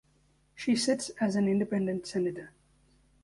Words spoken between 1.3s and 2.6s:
an independent Senator.